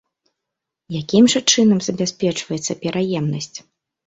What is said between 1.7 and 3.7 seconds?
забяспечваецца пераемнасць?